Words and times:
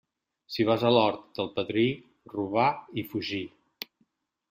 Si 0.53 0.63
vas 0.69 0.85
a 0.87 0.91
l'hort 0.95 1.19
del 1.39 1.53
padrí, 1.59 1.85
robar 2.35 2.67
i 3.03 3.07
fugir. 3.15 3.47